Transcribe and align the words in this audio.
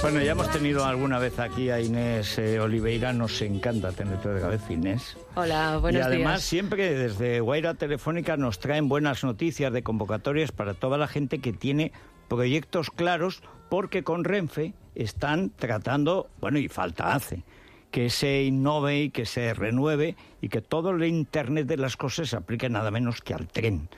Bueno, 0.00 0.22
ya 0.22 0.30
hemos 0.30 0.48
tenido 0.52 0.84
alguna 0.84 1.18
vez 1.18 1.40
aquí 1.40 1.70
a 1.70 1.80
Inés 1.80 2.38
eh, 2.38 2.60
Oliveira. 2.60 3.12
Nos 3.12 3.42
encanta 3.42 3.90
tenerte 3.90 4.28
de 4.28 4.40
cabeza, 4.40 4.72
Inés. 4.72 5.16
Hola, 5.34 5.78
buenos 5.78 5.98
días. 5.98 6.06
Y 6.06 6.14
además, 6.14 6.34
días. 6.34 6.44
siempre 6.44 6.94
desde 6.94 7.40
Guaira 7.40 7.74
Telefónica 7.74 8.36
nos 8.36 8.60
traen 8.60 8.88
buenas 8.88 9.24
noticias 9.24 9.72
de 9.72 9.82
convocatorias 9.82 10.52
para 10.52 10.74
toda 10.74 10.98
la 10.98 11.08
gente 11.08 11.40
que 11.40 11.52
tiene 11.52 11.90
proyectos 12.28 12.90
claros, 12.90 13.42
porque 13.68 14.04
con 14.04 14.22
Renfe 14.22 14.72
están 14.94 15.50
tratando, 15.50 16.30
bueno, 16.40 16.58
y 16.58 16.68
falta 16.68 17.14
hace, 17.14 17.42
que 17.90 18.08
se 18.08 18.44
innove 18.44 19.02
y 19.02 19.10
que 19.10 19.26
se 19.26 19.52
renueve 19.52 20.14
y 20.40 20.48
que 20.48 20.60
todo 20.60 20.90
el 20.90 21.02
Internet 21.04 21.66
de 21.66 21.76
las 21.76 21.96
cosas 21.96 22.28
se 22.28 22.36
aplique 22.36 22.68
nada 22.68 22.92
menos 22.92 23.20
que 23.20 23.34
al 23.34 23.48
tren, 23.48 23.88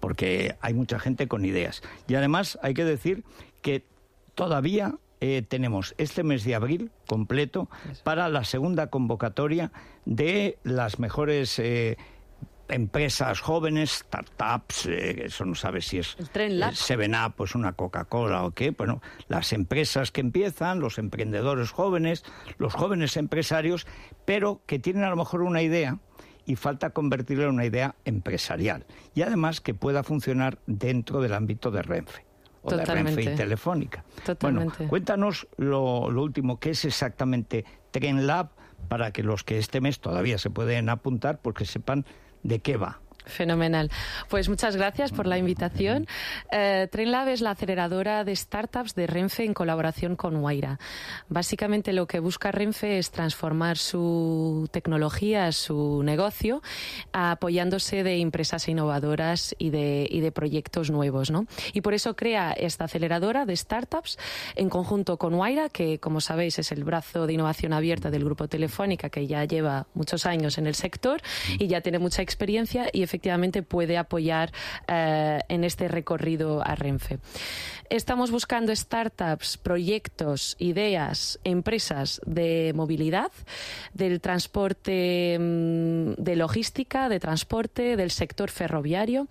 porque 0.00 0.56
hay 0.62 0.72
mucha 0.72 0.98
gente 0.98 1.28
con 1.28 1.44
ideas. 1.44 1.82
Y 2.08 2.14
además 2.14 2.58
hay 2.62 2.72
que 2.72 2.84
decir 2.84 3.24
que 3.60 3.84
todavía 4.34 4.94
eh, 5.20 5.42
tenemos 5.46 5.94
este 5.98 6.22
mes 6.22 6.44
de 6.44 6.54
abril 6.54 6.90
completo 7.06 7.68
para 8.04 8.28
la 8.28 8.44
segunda 8.44 8.88
convocatoria 8.88 9.72
de 10.04 10.58
las 10.64 10.98
mejores 10.98 11.58
eh, 11.58 11.96
empresas 12.70 13.40
jóvenes, 13.40 13.90
startups, 13.90 14.86
eh, 14.86 15.26
eso 15.26 15.44
no 15.44 15.54
sabe 15.54 15.82
si 15.82 15.98
es 15.98 16.16
El 16.18 16.30
Tren 16.30 16.58
Lab. 16.58 16.74
Seven 16.74 17.14
Up, 17.14 17.34
pues 17.36 17.54
una 17.54 17.72
Coca-Cola 17.72 18.44
o 18.44 18.52
qué, 18.52 18.70
bueno, 18.70 19.02
las 19.28 19.52
empresas 19.52 20.10
que 20.10 20.20
empiezan, 20.20 20.80
los 20.80 20.98
emprendedores 20.98 21.70
jóvenes, 21.70 22.24
los 22.58 22.74
jóvenes 22.74 23.16
empresarios, 23.16 23.86
pero 24.24 24.62
que 24.66 24.78
tienen 24.78 25.04
a 25.04 25.10
lo 25.10 25.16
mejor 25.16 25.42
una 25.42 25.62
idea 25.62 25.98
y 26.46 26.56
falta 26.56 26.90
convertirla 26.90 27.44
en 27.44 27.50
una 27.50 27.66
idea 27.66 27.94
empresarial 28.04 28.86
y 29.14 29.22
además 29.22 29.60
que 29.60 29.74
pueda 29.74 30.02
funcionar 30.02 30.58
dentro 30.66 31.20
del 31.20 31.34
ámbito 31.34 31.70
de 31.70 31.82
Renfe 31.82 32.29
o 32.62 32.70
de 32.70 32.84
Renfe 32.84 33.22
y 33.22 33.34
Telefónica. 33.36 34.04
Totalmente. 34.24 34.74
Bueno, 34.78 34.90
cuéntanos 34.90 35.48
lo, 35.56 36.10
lo 36.10 36.22
último, 36.22 36.58
¿qué 36.58 36.70
es 36.70 36.84
exactamente 36.84 37.64
Tren 37.90 38.26
Lab? 38.26 38.50
Para 38.88 39.12
que 39.12 39.22
los 39.22 39.44
que 39.44 39.58
este 39.58 39.80
mes 39.80 40.00
todavía 40.00 40.38
se 40.38 40.50
pueden 40.50 40.88
apuntar, 40.88 41.40
porque 41.40 41.64
sepan 41.64 42.04
de 42.42 42.60
qué 42.60 42.76
va. 42.76 43.00
Fenomenal. 43.30 43.90
Pues 44.28 44.48
muchas 44.48 44.76
gracias 44.76 45.12
por 45.12 45.26
la 45.26 45.38
invitación. 45.38 46.06
Eh, 46.50 46.88
TrainLab 46.90 47.28
es 47.28 47.40
la 47.40 47.52
aceleradora 47.52 48.24
de 48.24 48.34
startups 48.34 48.94
de 48.94 49.06
Renfe 49.06 49.44
en 49.44 49.54
colaboración 49.54 50.16
con 50.16 50.40
Guaira. 50.40 50.78
Básicamente 51.28 51.92
lo 51.92 52.06
que 52.06 52.20
busca 52.20 52.50
Renfe 52.50 52.98
es 52.98 53.10
transformar 53.10 53.78
su 53.78 54.68
tecnología, 54.70 55.52
su 55.52 56.02
negocio, 56.04 56.62
apoyándose 57.12 58.02
de 58.02 58.20
empresas 58.20 58.68
innovadoras 58.68 59.54
y 59.58 59.70
de, 59.70 60.06
y 60.10 60.20
de 60.20 60.32
proyectos 60.32 60.90
nuevos. 60.90 61.30
¿no? 61.30 61.46
Y 61.72 61.80
por 61.80 61.94
eso 61.94 62.14
crea 62.16 62.52
esta 62.52 62.84
aceleradora 62.84 63.46
de 63.46 63.56
startups 63.56 64.18
en 64.56 64.68
conjunto 64.68 65.16
con 65.16 65.36
Guaira, 65.36 65.68
que 65.68 65.98
como 65.98 66.20
sabéis 66.20 66.58
es 66.58 66.72
el 66.72 66.84
brazo 66.84 67.26
de 67.26 67.34
innovación 67.34 67.72
abierta 67.72 68.10
del 68.10 68.24
grupo 68.24 68.48
Telefónica, 68.48 69.10
que 69.10 69.26
ya 69.26 69.44
lleva 69.44 69.86
muchos 69.94 70.26
años 70.26 70.58
en 70.58 70.66
el 70.66 70.74
sector 70.74 71.20
y 71.58 71.66
ya 71.66 71.80
tiene 71.80 71.98
mucha 71.98 72.22
experiencia 72.22 72.88
y 72.92 73.02
efectivamente 73.02 73.19
puede 73.62 73.98
apoyar 73.98 74.52
eh, 74.88 75.40
en 75.48 75.64
este 75.64 75.88
recorrido 75.88 76.62
a 76.64 76.74
Renfe. 76.74 77.18
Estamos 77.90 78.30
buscando 78.30 78.74
startups, 78.74 79.56
proyectos, 79.56 80.54
ideas, 80.60 81.40
empresas 81.42 82.20
de 82.24 82.72
movilidad, 82.72 83.32
del 83.94 84.20
transporte, 84.20 85.36
mm, 85.36 86.12
de 86.16 86.36
logística, 86.36 87.08
de 87.08 87.18
transporte, 87.18 87.96
del 87.96 88.12
sector 88.12 88.50
ferroviario. 88.50 89.26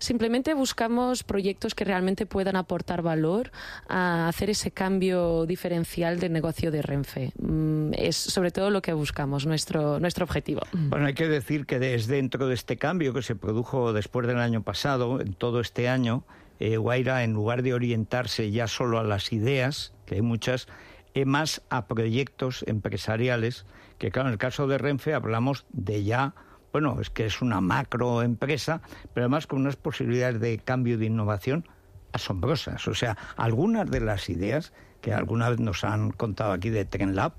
Simplemente 0.00 0.52
buscamos 0.54 1.22
proyectos 1.22 1.76
que 1.76 1.84
realmente 1.84 2.26
puedan 2.26 2.56
aportar 2.56 3.02
valor 3.02 3.52
a 3.88 4.26
hacer 4.26 4.50
ese 4.50 4.72
cambio 4.72 5.46
diferencial 5.46 6.18
del 6.18 6.32
negocio 6.32 6.72
de 6.72 6.82
Renfe. 6.82 7.32
Mm, 7.38 7.92
Es 7.92 8.16
sobre 8.16 8.50
todo 8.50 8.70
lo 8.70 8.82
que 8.82 8.94
buscamos, 8.94 9.46
nuestro, 9.46 10.00
nuestro 10.00 10.24
objetivo. 10.24 10.62
Bueno, 10.72 11.06
hay 11.06 11.14
que 11.14 11.28
decir 11.28 11.66
que 11.66 11.94
es 11.94 12.08
dentro 12.08 12.48
de 12.48 12.54
este 12.54 12.76
cambio 12.78 13.11
que 13.12 13.22
se 13.22 13.36
produjo 13.36 13.92
después 13.92 14.26
del 14.26 14.38
año 14.38 14.62
pasado, 14.62 15.20
en 15.20 15.34
todo 15.34 15.60
este 15.60 15.88
año, 15.88 16.24
eh, 16.60 16.76
Guaira, 16.76 17.24
en 17.24 17.32
lugar 17.32 17.62
de 17.62 17.74
orientarse 17.74 18.50
ya 18.50 18.68
solo 18.68 18.98
a 18.98 19.04
las 19.04 19.32
ideas, 19.32 19.92
que 20.06 20.16
hay 20.16 20.22
muchas, 20.22 20.68
eh, 21.14 21.24
más 21.24 21.62
a 21.70 21.86
proyectos 21.86 22.64
empresariales, 22.66 23.66
que 23.98 24.10
claro, 24.10 24.28
en 24.28 24.32
el 24.34 24.38
caso 24.38 24.66
de 24.66 24.78
Renfe 24.78 25.14
hablamos 25.14 25.66
de 25.70 26.04
ya, 26.04 26.34
bueno, 26.72 27.00
es 27.00 27.10
que 27.10 27.26
es 27.26 27.42
una 27.42 27.60
macroempresa, 27.60 28.82
pero 29.12 29.24
además 29.24 29.46
con 29.46 29.60
unas 29.60 29.76
posibilidades 29.76 30.40
de 30.40 30.58
cambio 30.58 30.98
de 30.98 31.06
innovación 31.06 31.68
asombrosas. 32.12 32.86
O 32.88 32.94
sea, 32.94 33.16
algunas 33.36 33.90
de 33.90 34.00
las 34.00 34.28
ideas 34.28 34.72
que 35.00 35.12
alguna 35.12 35.50
vez 35.50 35.58
nos 35.60 35.84
han 35.84 36.12
contado 36.12 36.52
aquí 36.52 36.70
de 36.70 36.84
TrenLab, 36.84 37.32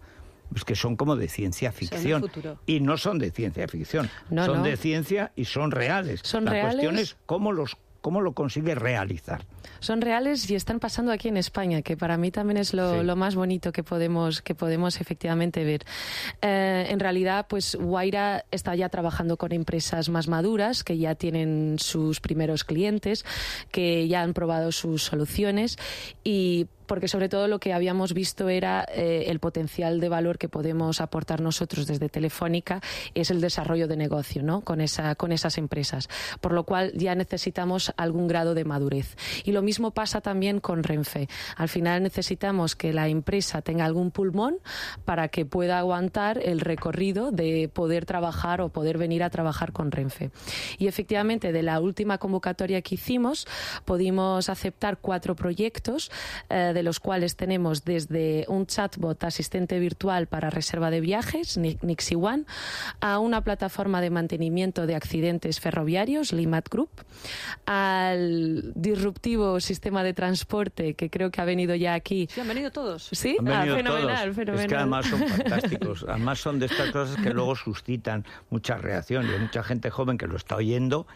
pues 0.53 0.63
que 0.65 0.75
son 0.75 0.95
como 0.95 1.15
de 1.15 1.27
ciencia 1.27 1.71
ficción. 1.71 2.29
Y 2.65 2.79
no 2.79 2.97
son 2.97 3.19
de 3.19 3.31
ciencia 3.31 3.67
ficción, 3.67 4.09
No, 4.29 4.45
son 4.45 4.57
no. 4.59 4.63
de 4.63 4.77
ciencia 4.77 5.31
y 5.35 5.45
son 5.45 5.71
reales. 5.71 6.21
Son 6.23 6.45
La 6.45 6.61
cuestión 6.61 6.97
es 6.97 7.17
cómo 7.25 7.51
los 7.51 7.75
cómo 8.01 8.19
lo 8.19 8.33
consigue 8.33 8.75
realizar. 8.75 9.45
son 9.79 10.01
reales 10.01 10.49
y 10.49 10.55
están 10.55 10.81
pasando 10.81 11.13
aquí 11.13 11.29
en 11.29 11.37
España, 11.37 11.81
que 11.81 11.95
para 11.95 12.17
mí 12.17 12.31
también 12.31 12.57
es 12.57 12.73
lo, 12.73 12.99
Sí. 12.99 13.05
lo 13.05 13.15
más 13.15 13.33
bonito 13.35 13.71
que 13.71 13.81
podemos, 13.81 14.41
que 14.41 14.53
podemos 14.55 14.99
efectivamente 14.99 15.63
ver. 15.63 15.85
Eh, 16.41 16.87
en 16.89 16.99
realidad, 16.99 17.45
pues 17.47 17.75
Guaira 17.75 18.43
está 18.51 18.75
ya 18.75 18.89
trabajando 18.89 19.37
con 19.37 19.53
empresas 19.53 20.09
más 20.09 20.27
maduras, 20.27 20.83
que 20.83 20.97
ya 20.97 21.15
tienen 21.15 21.77
sus 21.79 22.19
primeros 22.19 22.65
clientes, 22.65 23.23
que 23.71 24.05
ya 24.09 24.21
han 24.21 24.33
probado 24.33 24.73
sus 24.73 25.03
soluciones 25.03 25.77
y 26.25 26.67
porque 26.85 27.07
sobre 27.07 27.29
todo 27.29 27.47
lo 27.47 27.59
que 27.59 27.73
habíamos 27.73 28.13
visto 28.13 28.49
era 28.49 28.85
eh, 28.93 29.25
el 29.27 29.39
potencial 29.39 29.99
de 29.99 30.09
valor 30.09 30.37
que 30.37 30.49
podemos 30.49 31.01
aportar 31.01 31.41
nosotros 31.41 31.87
desde 31.87 32.09
Telefónica 32.09 32.81
es 33.13 33.31
el 33.31 33.41
desarrollo 33.41 33.87
de 33.87 33.97
negocio 33.97 34.43
¿no? 34.43 34.61
con, 34.61 34.81
esa, 34.81 35.15
con 35.15 35.31
esas 35.31 35.57
empresas. 35.57 36.09
Por 36.41 36.53
lo 36.53 36.63
cual 36.63 36.91
ya 36.95 37.15
necesitamos 37.15 37.93
algún 37.97 38.27
grado 38.27 38.53
de 38.53 38.65
madurez. 38.65 39.15
Y 39.43 39.51
lo 39.51 39.61
mismo 39.61 39.91
pasa 39.91 40.21
también 40.21 40.59
con 40.59 40.83
Renfe. 40.83 41.27
Al 41.55 41.69
final 41.69 42.03
necesitamos 42.03 42.75
que 42.75 42.93
la 42.93 43.07
empresa 43.07 43.61
tenga 43.61 43.85
algún 43.85 44.11
pulmón 44.11 44.57
para 45.05 45.27
que 45.27 45.45
pueda 45.45 45.79
aguantar 45.79 46.39
el 46.43 46.59
recorrido 46.59 47.31
de 47.31 47.69
poder 47.73 48.05
trabajar 48.05 48.61
o 48.61 48.69
poder 48.69 48.97
venir 48.97 49.23
a 49.23 49.29
trabajar 49.29 49.71
con 49.71 49.91
Renfe. 49.91 50.31
Y 50.77 50.87
efectivamente, 50.87 51.51
de 51.51 51.63
la 51.63 51.79
última 51.79 52.17
convocatoria 52.17 52.81
que 52.81 52.95
hicimos, 52.95 53.47
pudimos 53.85 54.49
aceptar 54.49 54.97
cuatro 54.97 55.35
proyectos, 55.35 56.11
eh, 56.49 56.72
de 56.73 56.83
los 56.83 56.99
cuales 56.99 57.35
tenemos 57.35 57.85
desde 57.85 58.45
un 58.47 58.65
chatbot 58.65 59.23
asistente 59.23 59.79
virtual 59.79 60.27
para 60.27 60.49
reserva 60.49 60.89
de 60.91 61.01
viajes, 61.01 61.57
Ni- 61.57 61.77
Nixie 61.81 62.15
One, 62.17 62.45
a 63.01 63.19
una 63.19 63.41
plataforma 63.41 64.01
de 64.01 64.09
mantenimiento 64.09 64.85
de 64.87 64.95
accidentes 64.95 65.59
ferroviarios, 65.59 66.33
Limat 66.33 66.67
Group, 66.69 66.89
al 67.65 68.71
disruptivo 68.75 69.59
sistema 69.59 70.03
de 70.03 70.13
transporte 70.13 70.93
que 70.95 71.09
creo 71.09 71.31
que 71.31 71.41
ha 71.41 71.45
venido 71.45 71.75
ya 71.75 71.93
aquí. 71.93 72.27
Sí, 72.31 72.41
han 72.41 72.47
venido 72.47 72.71
todos. 72.71 73.09
Sí, 73.11 73.37
Han 73.39 73.47
Ah, 73.47 73.59
venido 73.59 73.75
fenomenal, 73.77 74.23
todos. 74.23 74.35
fenomenal. 74.35 74.65
Es 74.65 74.69
que 74.69 74.75
además 74.75 75.05
son 75.07 75.19
fantásticos. 75.27 76.05
Además 76.07 76.39
son 76.39 76.59
de 76.59 76.65
estas 76.67 76.91
cosas 76.91 77.15
que 77.21 77.29
luego 77.33 77.55
suscitan 77.55 78.25
mucha 78.49 78.77
reacción. 78.77 79.25
Y 79.27 79.33
hay 79.33 79.39
mucha 79.39 79.63
gente 79.63 79.89
joven 79.89 80.17
que 80.17 80.27
lo 80.27 80.35
está 80.37 80.55
oyendo. 80.55 81.07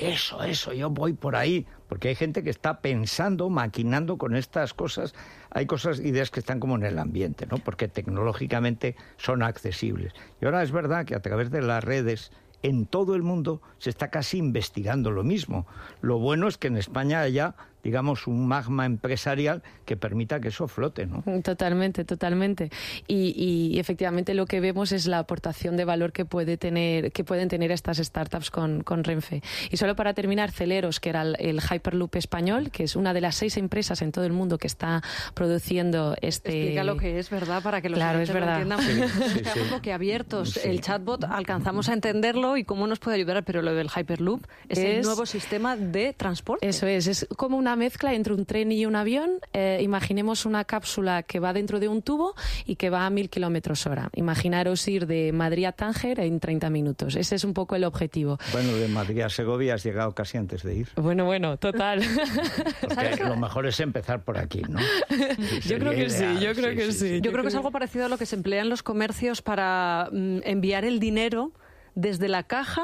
Eso, 0.00 0.42
eso, 0.42 0.72
yo 0.72 0.88
voy 0.88 1.12
por 1.12 1.36
ahí. 1.36 1.66
Porque 1.88 2.08
hay 2.08 2.14
gente 2.14 2.42
que 2.42 2.50
está 2.50 2.80
pensando, 2.80 3.50
maquinando 3.50 4.16
con 4.16 4.34
estas 4.34 4.72
cosas. 4.72 5.14
Hay 5.50 5.66
cosas, 5.66 6.00
ideas 6.00 6.30
que 6.30 6.40
están 6.40 6.58
como 6.58 6.76
en 6.76 6.84
el 6.84 6.98
ambiente, 6.98 7.46
¿no? 7.46 7.58
Porque 7.58 7.86
tecnológicamente 7.86 8.96
son 9.18 9.42
accesibles. 9.42 10.14
Y 10.40 10.46
ahora 10.46 10.62
es 10.62 10.72
verdad 10.72 11.04
que 11.04 11.14
a 11.14 11.20
través 11.20 11.50
de 11.50 11.60
las 11.60 11.84
redes 11.84 12.32
en 12.62 12.86
todo 12.86 13.14
el 13.14 13.22
mundo 13.22 13.60
se 13.78 13.90
está 13.90 14.08
casi 14.08 14.38
investigando 14.38 15.10
lo 15.10 15.22
mismo. 15.22 15.66
Lo 16.00 16.18
bueno 16.18 16.48
es 16.48 16.56
que 16.56 16.68
en 16.68 16.76
España 16.76 17.20
haya 17.20 17.54
digamos, 17.82 18.26
un 18.26 18.46
magma 18.46 18.86
empresarial 18.86 19.62
que 19.84 19.96
permita 19.96 20.40
que 20.40 20.48
eso 20.48 20.68
flote, 20.68 21.06
¿no? 21.06 21.22
Totalmente, 21.42 22.04
totalmente. 22.04 22.70
Y, 23.06 23.78
efectivamente 23.78 24.34
lo 24.34 24.46
que 24.46 24.60
vemos 24.60 24.92
es 24.92 25.06
la 25.06 25.18
aportación 25.18 25.76
de 25.76 25.84
valor 25.84 26.12
que 26.12 26.24
puede 26.24 26.56
tener, 26.56 27.12
que 27.12 27.24
pueden 27.24 27.48
tener 27.48 27.72
estas 27.72 27.98
startups 27.98 28.50
con, 28.50 28.84
Renfe. 28.84 29.42
Y 29.70 29.76
solo 29.76 29.96
para 29.96 30.14
terminar, 30.14 30.50
Celeros, 30.50 31.00
que 31.00 31.10
era 31.10 31.22
el, 31.22 31.60
Hyperloop 31.60 32.16
español, 32.16 32.70
que 32.70 32.84
es 32.84 32.96
una 32.96 33.14
de 33.14 33.20
las 33.20 33.36
seis 33.36 33.56
empresas 33.56 34.02
en 34.02 34.12
todo 34.12 34.24
el 34.24 34.32
mundo 34.32 34.58
que 34.58 34.66
está 34.66 35.02
produciendo 35.34 36.16
este. 36.20 36.50
Explica 36.50 36.84
lo 36.84 36.96
que 36.96 37.18
es, 37.18 37.30
¿verdad? 37.30 37.62
Para 37.62 37.80
que 37.80 37.88
los 37.88 37.98
claro, 37.98 38.20
es 38.20 38.32
verdad. 38.32 38.64
lo 38.64 38.78
entiendan. 38.78 39.80
que 39.82 39.92
abiertos. 39.92 40.58
El 40.58 40.80
chatbot 40.80 41.24
alcanzamos 41.24 41.88
a 41.88 41.94
entenderlo 41.94 42.56
y 42.56 42.64
cómo 42.64 42.86
nos 42.86 42.98
puede 42.98 43.16
ayudar, 43.16 43.44
pero 43.44 43.62
lo 43.62 43.74
del 43.74 43.88
Hyperloop 43.88 44.44
es, 44.68 44.78
es 44.78 44.84
el 44.84 45.02
nuevo 45.02 45.26
sistema 45.26 45.76
de 45.76 46.12
transporte. 46.12 46.66
Eso 46.68 46.86
es, 46.86 47.06
es 47.06 47.26
como 47.36 47.56
una 47.56 47.69
mezcla 47.76 48.14
entre 48.14 48.34
un 48.34 48.44
tren 48.44 48.72
y 48.72 48.86
un 48.86 48.96
avión. 48.96 49.40
Eh, 49.52 49.80
imaginemos 49.82 50.46
una 50.46 50.64
cápsula 50.64 51.22
que 51.22 51.40
va 51.40 51.52
dentro 51.52 51.80
de 51.80 51.88
un 51.88 52.02
tubo 52.02 52.34
y 52.66 52.76
que 52.76 52.90
va 52.90 53.06
a 53.06 53.10
mil 53.10 53.30
kilómetros 53.30 53.86
hora. 53.86 54.10
Imaginaros 54.14 54.86
ir 54.88 55.06
de 55.06 55.32
Madrid 55.32 55.66
a 55.66 55.72
Tánger 55.72 56.20
en 56.20 56.40
30 56.40 56.70
minutos. 56.70 57.16
Ese 57.16 57.34
es 57.34 57.44
un 57.44 57.54
poco 57.54 57.76
el 57.76 57.84
objetivo. 57.84 58.38
Bueno, 58.52 58.72
de 58.74 58.88
Madrid 58.88 59.20
a 59.20 59.28
Segovia 59.28 59.74
has 59.74 59.84
llegado 59.84 60.12
casi 60.14 60.38
antes 60.38 60.62
de 60.62 60.74
ir. 60.74 60.88
Bueno, 60.96 61.24
bueno, 61.24 61.56
total. 61.56 62.00
lo 63.24 63.36
mejor 63.36 63.66
es 63.66 63.80
empezar 63.80 64.22
por 64.22 64.38
aquí, 64.38 64.62
¿no? 64.68 64.80
yo 65.66 65.78
creo 65.78 65.92
que 65.92 66.10
sí, 66.10 66.24
yo 66.40 66.54
creo 66.54 66.74
que 66.74 66.92
sí. 66.92 67.20
Yo 67.20 67.32
creo 67.32 67.42
que 67.42 67.48
es 67.48 67.54
algo 67.54 67.70
parecido 67.70 68.06
a 68.06 68.08
lo 68.08 68.18
que 68.18 68.26
se 68.26 68.36
emplea 68.36 68.62
en 68.62 68.68
los 68.68 68.82
comercios 68.82 69.42
para 69.42 70.08
mm, 70.12 70.40
enviar 70.44 70.84
el 70.84 71.00
dinero 71.00 71.52
desde 71.94 72.28
la 72.28 72.44
caja 72.44 72.82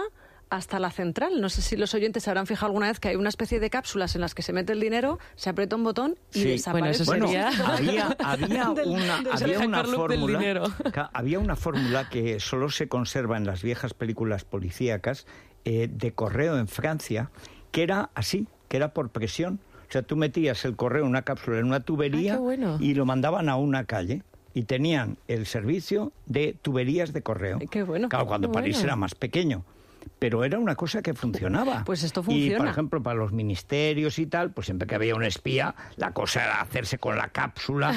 hasta 0.50 0.78
la 0.78 0.90
central. 0.90 1.40
No 1.40 1.48
sé 1.48 1.62
si 1.62 1.76
los 1.76 1.94
oyentes 1.94 2.22
se 2.22 2.31
habrán 2.31 2.46
fijado 2.46 2.66
alguna 2.66 2.88
vez 2.88 3.00
que 3.00 3.08
hay 3.08 3.16
una 3.16 3.28
especie 3.28 3.60
de 3.60 3.70
cápsulas 3.70 4.14
en 4.14 4.20
las 4.20 4.34
que 4.34 4.43
se 4.43 4.52
mete 4.52 4.72
el 4.72 4.81
dinero, 4.81 5.19
se 5.34 5.50
aprieta 5.50 5.76
un 5.76 5.84
botón 5.84 6.19
y 6.32 6.44
desaparece. 6.44 7.04
Bueno, 7.04 7.26
había, 7.26 7.48
había, 8.25 8.70
una, 8.70 9.22
había 9.32 9.60
una 9.60 9.84
fórmula, 9.84 11.10
había 11.12 11.38
una 11.38 11.56
fórmula 11.56 12.08
que 12.08 12.40
solo 12.40 12.70
se 12.70 12.88
conserva 12.88 13.37
en 13.37 13.46
las 13.46 13.62
viejas 13.62 13.94
películas 13.94 14.44
policíacas 14.44 15.26
eh, 15.64 15.88
de 15.90 16.12
correo 16.12 16.58
en 16.58 16.69
Francia, 16.69 17.31
que 17.72 17.82
era 17.82 18.10
así, 18.14 18.46
que 18.69 18.76
era 18.76 18.93
por 18.93 19.10
presión. 19.10 19.60
O 19.88 19.93
sea, 19.93 20.02
tú 20.02 20.16
metías 20.16 20.64
el 20.64 20.75
correo 20.75 21.04
en 21.04 21.10
una 21.10 21.22
cápsula 21.22 21.58
en 21.58 21.66
una 21.66 21.81
tubería 21.81 22.40
y 22.81 22.94
lo 22.94 23.06
mandaban 23.06 23.48
a 23.48 23.56
una 23.56 23.84
calle 23.84 24.22
y 24.52 24.62
tenían 24.62 25.19
el 25.28 25.46
servicio 25.46 26.12
de 26.26 26.56
tuberías 26.60 27.12
de 27.12 27.22
correo. 27.22 27.58
Qué 27.70 27.82
bueno. 27.82 28.08
Claro, 28.08 28.26
cuando 28.26 28.50
París 28.50 28.82
era 28.82 28.96
más 28.96 29.14
pequeño 29.14 29.64
pero 30.19 30.44
era 30.44 30.58
una 30.58 30.75
cosa 30.75 31.03
que 31.03 31.14
funcionaba. 31.14 31.85
Pues 31.85 32.03
esto 32.03 32.23
funciona. 32.23 32.55
Y, 32.55 32.56
por 32.56 32.69
ejemplo, 32.69 33.03
para 33.03 33.17
los 33.17 33.32
ministerios 33.32 34.19
y 34.19 34.26
tal, 34.26 34.53
pues 34.53 34.67
siempre 34.67 34.87
que 34.87 34.94
había 34.94 35.14
un 35.14 35.25
espía, 35.25 35.75
la 35.97 36.12
cosa 36.12 36.44
era 36.44 36.61
hacerse 36.61 36.99
con 36.99 37.17
la 37.17 37.29
cápsula 37.29 37.94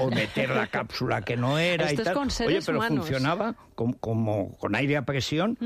o, 0.00 0.10
meter 0.10 0.50
la 0.50 0.66
cápsula 0.66 1.22
que 1.22 1.36
no 1.36 1.58
era 1.58 1.92
y 1.92 1.96
tal. 1.96 2.16
Oye, 2.46 2.60
pero 2.64 2.82
funcionaba 2.82 3.54
como, 3.74 4.56
con 4.58 4.74
aire 4.74 4.96
a 4.96 5.04
presión 5.04 5.58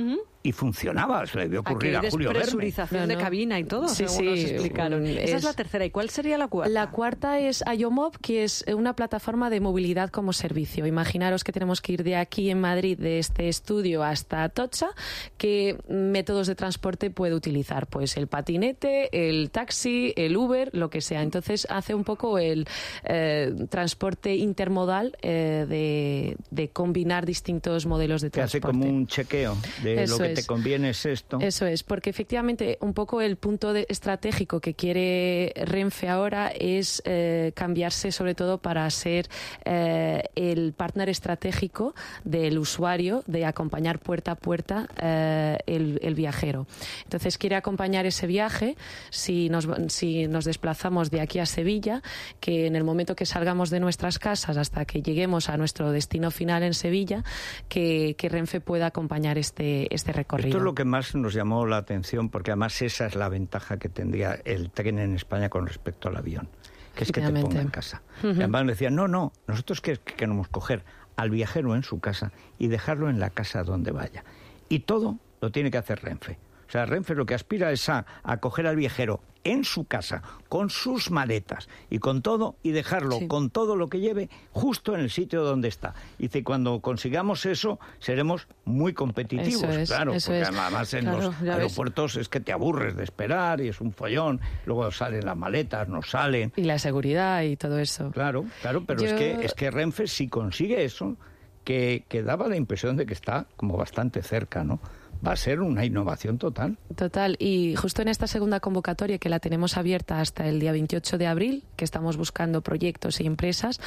y 0.49 0.53
funcionaba. 0.53 1.27
Se 1.27 1.37
le 1.37 1.45
debió 1.45 1.61
ocurrir 1.61 1.97
a 1.97 2.11
Julio 2.11 2.29
Verne. 2.29 2.43
presurización 2.43 3.09
de 3.09 3.17
cabina 3.17 3.59
y 3.59 3.65
todo, 3.65 3.89
sí, 3.89 4.09
sí, 4.09 4.27
explicaron. 4.27 5.07
Esa 5.07 5.37
es 5.37 5.45
la 5.45 5.53
tercera. 5.53 5.85
¿Y 5.85 5.91
cuál 5.91 6.09
sería 6.11 6.39
la 6.39 6.49
cuarta? 6.49 6.73
La 6.73 6.91
cuarta 6.91 7.39
es 7.39 7.63
IOMOB, 7.67 8.19
que 8.19 8.45
es 8.45 8.65
una 8.75 8.95
plataforma 8.95 9.51
de 9.51 9.61
movilidad 9.61 10.11
como 10.11 10.33
servicio. 10.33 10.87
Imaginaros 10.87 11.45
que 11.45 11.53
tenemos 11.53 11.81
que 11.83 11.93
ir 11.93 12.03
de 12.03 12.17
aquí 12.17 12.51
en 12.51 12.61
Madrid, 12.61 12.99
de 12.99 13.19
este 13.19 13.49
estudio 13.49 14.03
hasta 14.03 14.45
Atocha, 14.45 14.89
¿qué 15.37 15.77
métodos 15.89 16.47
de 16.47 16.55
transporte 16.55 17.11
puede 17.11 17.35
utilizar? 17.35 17.87
Pues 17.87 18.17
el 18.17 18.27
patinete, 18.27 19.11
el 19.29 19.51
taxi, 19.51 20.15
el 20.17 20.37
Uber, 20.37 20.71
lo 20.73 20.89
que 20.89 21.01
sea. 21.01 21.23
Entonces 21.23 21.67
hace 21.71 21.95
un 21.95 22.05
poco 22.05 22.39
el 22.39 22.67
eh, 23.05 23.55
transporte 23.69 24.35
intermodal 24.37 25.17
eh, 25.21 25.67
de, 25.69 26.37
de, 26.51 26.69
combinar 26.69 27.27
distintos 27.27 27.87
modelos 27.87 28.23
de 28.23 28.31
transporte. 28.31 28.61
Que 28.61 28.67
hace 28.67 28.79
como 28.79 28.89
un 28.89 29.07
chequeo 29.07 29.57
de 29.83 30.07
lo 30.07 30.19
que 30.19 30.38
te 30.41 30.47
conviene 30.47 30.91
es 30.91 31.07
esto. 31.07 31.39
Eso 31.41 31.67
es, 31.67 31.83
porque 31.83 32.11
efectivamente 32.11 32.79
un 32.81 32.95
poco 32.95 33.21
el 33.21 33.37
punto 33.37 33.75
estratégico 33.75 34.61
que 34.61 34.75
quiere 34.75 35.53
Renfe 35.57 36.09
ahora 36.09 36.49
es 36.49 37.03
eh, 37.05 37.53
cambiarse 37.55 38.13
sobre 38.13 38.35
todo 38.35 38.59
para 38.59 38.89
ser 38.91 39.29
eh, 39.65 40.23
el 40.35 40.73
partner 40.73 41.09
estratégico 41.09 41.95
del 42.25 42.59
usuario, 42.59 43.23
de 43.27 43.45
acompañar 43.45 43.99
puerta 43.99 44.33
a 44.33 44.35
puerta 44.35 44.89
eh, 45.01 45.59
el, 45.67 46.15
viajero. 46.15 46.67
Entonces 47.05 47.39
quiere 47.39 47.55
acompañar 47.55 48.07
ese 48.07 48.27
viaje 48.27 48.77
si 49.11 49.49
nos, 49.49 49.69
si 49.89 50.27
nos 50.27 50.45
desplazamos 50.45 51.11
de 51.11 51.21
aquí 51.21 51.39
a 51.39 51.47
Sevilla, 51.47 52.03
que 52.41 52.67
en 52.67 52.75
el 52.75 52.83
momento 52.83 53.15
que 53.15 53.27
salgamos 53.27 53.71
de 53.71 53.79
nuestras 53.79 54.19
casas 54.19 54.57
hasta 54.57 54.85
que 54.85 55.03
lleguemos 55.03 55.49
a 55.49 55.57
nuestro 55.57 55.93
destino 55.93 56.31
final 56.31 56.63
en 56.63 56.75
Sevilla, 56.75 57.23
que, 57.69 58.17
que 58.19 58.29
Renfe 58.29 58.61
pueda 58.61 58.87
acompañar 58.87 59.39
este, 59.39 59.93
este 59.95 60.13
esto 60.21 60.59
es 60.59 60.63
lo 60.63 60.75
que 60.75 60.85
más 60.85 61.15
nos 61.15 61.35
llamó 61.35 61.67
la 61.67 61.77
atención, 61.79 62.29
porque 62.29 62.51
además 62.51 62.81
esa 62.83 63.07
es 63.07 63.15
la 63.15 63.29
ventaja 63.29 63.79
que 63.79 63.89
tendría 63.89 64.35
el 64.45 64.71
tren 64.71 64.99
en 64.99 65.15
España 65.15 65.49
con 65.49 65.67
respecto 65.67 66.09
al 66.09 66.17
avión, 66.17 66.49
que 66.95 67.05
es 67.05 67.13
que 67.13 67.21
te 67.21 67.41
ponga 67.41 67.61
en 67.61 67.69
casa. 67.69 68.03
Y 68.23 68.29
además 68.29 68.67
decían, 68.67 68.95
no, 68.95 69.09
no, 69.09 69.33
nosotros 69.47 69.81
que 69.81 69.97
queremos 69.99 70.49
coger 70.49 70.85
al 71.17 71.31
viajero 71.31 71.75
en 71.75 71.83
su 71.83 72.01
casa 72.01 72.33
y 72.59 72.69
dejarlo 72.69 73.11
en 73.11 73.19
la 73.21 73.31
casa 73.31 73.65
donde 73.65 73.91
vaya. 73.91 74.25
Y 74.69 74.81
todo 74.81 75.19
lo 75.41 75.51
tiene 75.51 75.71
que 75.71 75.79
hacer 75.79 76.01
Renfe. 76.03 76.39
O 76.69 76.71
sea, 76.71 76.85
Renfe 76.85 77.15
lo 77.15 77.25
que 77.25 77.35
aspira 77.35 77.73
es 77.73 77.89
a 77.89 78.05
acoger 78.23 78.67
al 78.67 78.77
viajero 78.77 79.21
en 79.45 79.65
su 79.65 79.87
casa, 79.87 80.23
con 80.49 80.69
sus 80.69 81.11
maletas 81.11 81.69
y 81.89 81.99
con 81.99 82.21
todo, 82.21 82.57
y 82.63 82.73
dejarlo 82.73 83.19
con 83.29 83.49
todo 83.49 83.77
lo 83.77 83.89
que 83.89 84.01
lleve 84.01 84.29
justo 84.53 84.95
en 84.95 85.01
el 85.01 85.11
sitio 85.11 85.43
donde 85.43 85.69
está. 85.69 85.95
Dice, 86.19 86.45
cuando 86.45 86.81
consigamos 86.81 87.47
eso, 87.47 87.79
seremos 87.99 88.47
muy 88.67 88.93
competitivos, 88.93 89.89
claro, 89.89 90.13
porque 90.13 90.43
además 90.43 90.93
en 90.93 91.07
los 91.07 91.41
aeropuertos 91.41 92.17
es 92.17 92.29
que 92.29 92.41
te 92.41 92.53
aburres 92.53 92.97
de 92.97 93.05
esperar 93.05 93.63
y 93.63 93.69
es 93.69 93.81
un 93.81 93.93
follón, 93.93 94.41
luego 94.67 94.91
salen 94.91 95.25
las 95.25 95.37
maletas, 95.37 95.89
no 95.89 96.03
salen. 96.03 96.53
Y 96.57 96.65
la 96.65 96.79
seguridad 96.79 97.43
y 97.43 97.57
todo 97.57 97.79
eso. 97.79 98.11
Claro, 98.11 98.45
claro, 98.61 98.85
pero 98.85 99.03
es, 99.03 99.15
que, 99.15 99.45
es 99.45 99.55
que 99.55 99.71
Renfe 99.71 100.07
si 100.07 100.29
consigue 100.29 100.85
eso, 100.85 101.17
que, 101.65 102.05
que 102.09 102.23
daba 102.23 102.49
la 102.49 102.57
impresión 102.57 102.97
de 102.97 103.07
que 103.07 103.15
está 103.15 103.47
como 103.57 103.77
bastante 103.77 104.23
cerca, 104.23 104.65
¿no? 104.65 104.81
Va 105.27 105.33
a 105.33 105.37
ser 105.37 105.61
una 105.61 105.85
innovación 105.85 106.39
total. 106.39 106.77
Total. 106.97 107.37
Y 107.39 107.75
justo 107.77 108.03
en 108.03 108.09
esta 108.09 108.27
segunda 108.27 108.61
convocatoria 108.61 109.19
que 109.19 109.29
la 109.29 109.41
tenemos 109.41 109.77
abierta 109.77 110.21
hasta 110.21 110.47
el 110.47 110.61
día 110.61 110.73
28 110.73 111.19
de 111.19 111.27
abril, 111.27 111.65
que 111.77 111.85
estamos 111.85 112.17
buscando 112.17 112.61
proyectos 112.63 113.21
y 113.21 113.27
empresas, 113.27 113.81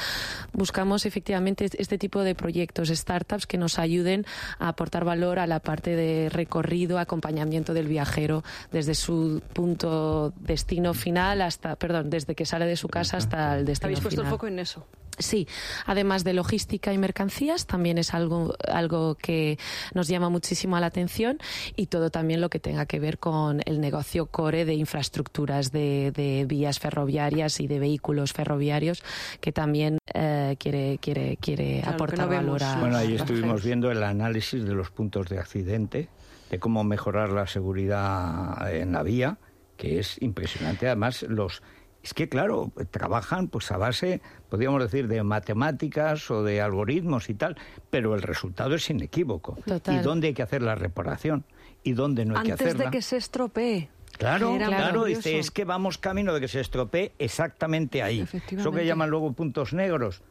buscamos 0.52 1.06
efectivamente 1.06 1.68
este 1.78 1.98
tipo 1.98 2.22
de 2.22 2.34
proyectos, 2.34 2.88
startups 2.88 3.46
que 3.46 3.58
nos 3.58 3.78
ayuden 3.78 4.24
a 4.58 4.68
aportar 4.68 5.04
valor 5.04 5.38
a 5.38 5.46
la 5.46 5.60
parte 5.60 5.96
de 5.96 6.28
recorrido, 6.28 6.98
acompañamiento 6.98 7.74
del 7.74 7.88
viajero 7.88 8.44
desde 8.70 8.94
su 8.94 9.42
punto 9.52 10.32
destino 10.40 10.94
final 10.94 11.42
hasta, 11.42 11.76
perdón, 11.76 12.10
desde 12.10 12.34
que 12.34 12.46
sale 12.46 12.66
de 12.66 12.76
su 12.76 12.88
casa 12.88 13.16
hasta 13.16 13.58
el 13.58 13.64
destino 13.64 13.88
¿Habéis 13.88 14.00
puesto 14.00 14.22
el 14.22 14.28
foco 14.28 14.46
en 14.46 14.58
eso? 14.58 14.86
Sí, 15.18 15.46
además 15.84 16.24
de 16.24 16.32
logística 16.32 16.92
y 16.92 16.98
mercancías, 16.98 17.66
también 17.66 17.98
es 17.98 18.14
algo, 18.14 18.54
algo 18.66 19.14
que 19.14 19.58
nos 19.94 20.08
llama 20.08 20.30
muchísimo 20.30 20.78
la 20.80 20.86
atención 20.86 21.38
y 21.76 21.86
todo 21.86 22.10
también 22.10 22.40
lo 22.40 22.48
que 22.48 22.58
tenga 22.58 22.86
que 22.86 22.98
ver 22.98 23.18
con 23.18 23.60
el 23.66 23.80
negocio 23.80 24.26
core 24.26 24.64
de 24.64 24.74
infraestructuras 24.74 25.70
de, 25.70 26.46
vías 26.48 26.78
ferroviarias 26.78 27.60
y 27.60 27.66
de 27.66 27.78
vehículos 27.78 28.32
ferroviarios 28.32 29.02
que 29.40 29.52
también 29.52 29.98
eh, 30.14 30.56
quiere, 30.58 30.98
quiere, 31.00 31.36
quiere 31.36 31.82
aportar 31.84 32.28
valor 32.28 32.62
a. 32.62 32.80
Bueno, 32.80 32.96
ahí 32.96 33.14
estuvimos 33.14 33.62
viendo 33.62 33.90
el 33.90 34.02
análisis 34.02 34.64
de 34.64 34.74
los 34.74 34.90
puntos 34.90 35.28
de 35.28 35.38
accidente, 35.38 36.08
de 36.50 36.58
cómo 36.58 36.84
mejorar 36.84 37.30
la 37.30 37.46
seguridad 37.46 38.74
en 38.74 38.92
la 38.92 39.02
vía, 39.02 39.38
que 39.76 39.98
es 39.98 40.20
impresionante. 40.22 40.86
Además, 40.86 41.22
los 41.22 41.62
es 42.02 42.14
que, 42.14 42.28
claro, 42.28 42.72
trabajan 42.90 43.48
pues 43.48 43.70
a 43.70 43.76
base, 43.76 44.20
podríamos 44.48 44.82
decir, 44.82 45.06
de 45.08 45.22
matemáticas 45.22 46.30
o 46.30 46.42
de 46.42 46.60
algoritmos 46.60 47.30
y 47.30 47.34
tal, 47.34 47.56
pero 47.90 48.14
el 48.14 48.22
resultado 48.22 48.74
es 48.74 48.90
inequívoco. 48.90 49.56
¿Y 49.88 49.98
dónde 49.98 50.28
hay 50.28 50.34
que 50.34 50.42
hacer 50.42 50.62
la 50.62 50.74
reparación? 50.74 51.44
¿Y 51.84 51.92
dónde 51.92 52.24
no 52.24 52.36
hay 52.36 52.46
que 52.46 52.52
hacerla? 52.52 52.72
Antes 52.72 52.86
de 52.86 52.90
que 52.90 53.02
se 53.02 53.16
estropee. 53.16 53.88
Claro, 54.18 54.56
claro, 54.56 55.04
dice, 55.04 55.38
es 55.38 55.50
que 55.50 55.64
vamos 55.64 55.98
camino 55.98 56.32
de 56.34 56.40
que 56.40 56.48
se 56.48 56.60
estropee 56.60 57.12
exactamente 57.18 58.02
ahí. 58.02 58.26
Eso 58.50 58.70
que 58.70 58.86
llaman 58.86 59.10
luego 59.10 59.32
puntos 59.32 59.72
negros, 59.72 60.22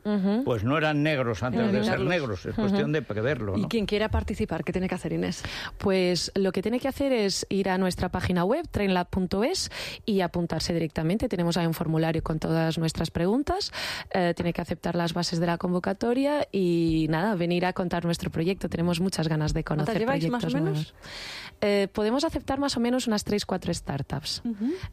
pues 0.45 0.63
no 0.63 0.77
eran 0.77 1.03
negros 1.03 1.43
antes 1.43 1.71
de 1.71 1.83
ser 1.83 1.99
negros, 2.01 2.45
es 2.45 2.55
cuestión 2.55 2.91
de 2.91 3.01
preverlo. 3.01 3.57
¿Y 3.57 3.65
quien 3.65 3.85
quiera 3.85 4.09
participar, 4.09 4.63
qué 4.63 4.71
tiene 4.71 4.87
que 4.87 4.95
hacer 4.95 5.13
Inés? 5.13 5.43
Pues 5.77 6.31
lo 6.35 6.51
que 6.51 6.61
tiene 6.61 6.79
que 6.79 6.87
hacer 6.87 7.11
es 7.11 7.45
ir 7.49 7.69
a 7.69 7.77
nuestra 7.77 8.09
página 8.09 8.43
web, 8.43 8.67
trainlab.es, 8.69 9.71
y 10.05 10.21
apuntarse 10.21 10.73
directamente. 10.73 11.27
Tenemos 11.27 11.57
ahí 11.57 11.65
un 11.65 11.73
formulario 11.73 12.23
con 12.23 12.39
todas 12.39 12.77
nuestras 12.77 13.11
preguntas, 13.11 13.71
eh, 14.13 14.33
tiene 14.35 14.53
que 14.53 14.61
aceptar 14.61 14.95
las 14.95 15.13
bases 15.13 15.39
de 15.39 15.45
la 15.45 15.57
convocatoria 15.57 16.47
y 16.51 17.07
nada, 17.09 17.35
venir 17.35 17.65
a 17.65 17.73
contar 17.73 18.05
nuestro 18.05 18.29
proyecto. 18.29 18.69
Tenemos 18.69 18.99
muchas 18.99 19.27
ganas 19.27 19.53
de 19.53 19.63
conocer 19.63 20.05
proyectos 20.05 20.31
más 20.31 20.45
o 20.45 20.49
menos? 20.49 20.93
Eh, 21.61 21.87
podemos 21.93 22.23
aceptar 22.23 22.59
más 22.59 22.75
o 22.77 22.79
menos 22.79 23.07
unas 23.07 23.23
3, 23.23 23.45
4 23.45 23.70
startups. 23.73 24.41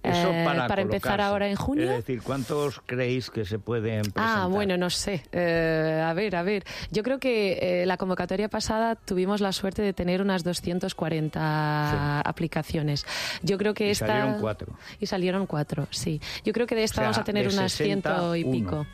Eso 0.02 0.32
Eh, 0.32 0.44
para, 0.44 0.82
empezar 0.82 1.20
ahora 1.20 1.48
en 1.48 1.56
junio. 1.56 1.84
Es 1.90 1.96
decir, 1.98 2.22
¿cuántos 2.22 2.80
creéis 2.86 3.30
que 3.30 3.44
se 3.44 3.58
pueden 3.58 4.00
presentar? 4.02 4.38
Ah, 4.38 4.46
bueno, 4.46 4.76
no 4.76 4.90
sé. 4.90 5.22
Eh, 5.32 6.02
a 6.04 6.12
ver, 6.14 6.36
a 6.36 6.42
ver. 6.42 6.64
Yo 6.90 7.02
creo 7.02 7.18
que 7.18 7.82
eh, 7.82 7.86
la 7.86 7.96
convocatoria 7.96 8.48
pasada 8.48 8.94
tuvimos 8.94 9.40
la 9.40 9.52
suerte 9.52 9.82
de 9.82 9.92
tener 9.92 10.22
unas 10.22 10.44
240 10.44 12.20
aplicaciones. 12.20 13.06
Yo 13.42 13.58
creo 13.58 13.74
que 13.74 13.88
Y 13.88 13.90
esta... 13.90 14.06
salieron 14.06 14.40
cuatro. 14.40 14.78
Y 15.00 15.06
salieron 15.06 15.46
cuatro, 15.46 15.86
sí. 15.90 16.20
Yo 16.44 16.52
creo 16.52 16.66
que 16.66 16.74
de 16.74 16.84
esta 16.84 16.94
O 16.94 17.02
sea, 17.02 17.04
vamos 17.04 17.18
a 17.18 17.24
tener 17.24 17.48
unas 17.48 17.72
ciento 17.72 18.34
y 18.36 18.42
61. 18.42 18.52
pico. 18.52 18.86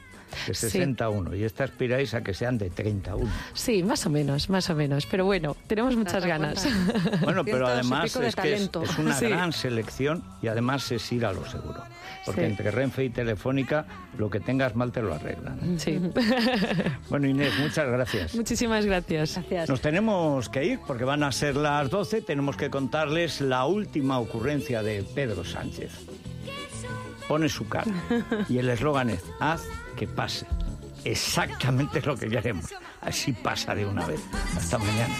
De 0.47 0.54
Sí. 0.54 0.69
61. 0.69 1.35
Y 1.35 1.45
esta 1.45 1.64
aspiráis 1.64 2.12
a 2.14 2.23
que 2.23 2.35
sean 2.35 2.59
de 2.59 2.71
31. 2.71 3.31
Sí, 3.52 3.83
más 3.83 4.04
o 4.07 4.11
menos, 4.11 4.50
más 4.50 4.69
o 4.71 4.75
menos. 4.75 5.07
Pero 5.07 5.25
bueno, 5.25 5.57
tenemos 5.66 5.97
muchas 5.97 6.25
ganas. 6.25 6.62
cuenta? 6.66 7.19
Bueno, 7.25 7.45
pero 7.45 7.66
además 7.66 8.14
es 8.16 8.35
que 8.37 8.54
es, 8.54 8.71
es 8.83 8.99
una 8.99 9.14
Sí. 9.14 9.26
gran 9.28 9.52
selección 9.52 10.23
y 10.43 10.49
además 10.49 10.90
es 10.93 11.11
ir 11.12 11.25
a 11.25 11.33
lo 11.33 11.45
seguro. 11.47 11.83
Porque 12.26 12.40
Sí. 12.43 12.47
entre 12.47 12.71
Renfe 12.71 13.04
y 13.04 13.11
Telefónica, 13.11 13.87
lo 14.19 14.31
que 14.31 14.40
tengas 14.40 14.75
mal 14.75 14.93
te 14.93 15.02
lo 15.02 15.14
arreglan. 15.14 15.78
Sí. 15.78 16.00
Bueno, 17.11 17.28
Inés, 17.28 17.52
muchas 17.59 17.87
gracias. 17.87 18.35
Muchísimas 18.35 18.87
gracias. 18.87 19.35
Gracias. 19.37 19.69
Nos 19.69 19.81
tenemos 19.81 20.49
que 20.49 20.64
ir 20.64 20.81
porque 20.87 21.04
van 21.04 21.23
a 21.23 21.31
ser 21.33 21.54
las 21.57 21.90
12. 21.90 22.23
Tenemos 22.23 22.57
que 22.57 22.71
contarles 22.71 23.40
la 23.40 23.66
última 23.66 24.19
ocurrencia 24.19 24.83
de 24.83 25.02
Pedro 25.14 25.45
Sánchez. 25.45 25.93
Pone 27.28 27.49
su 27.49 27.69
cara 27.69 27.90
y 28.49 28.59
el 28.59 28.69
eslogan 28.71 29.11
es: 29.11 29.23
haz 29.40 29.62
que 29.97 30.07
pase. 30.07 30.47
Exactamente 31.04 32.00
lo 32.00 32.16
que 32.16 32.28
queremos. 32.28 32.66
Así 33.00 33.33
pasa 33.33 33.75
de 33.75 33.87
una 33.87 34.07
vez. 34.07 34.21
Hasta 34.57 34.78
mañana. 34.78 35.14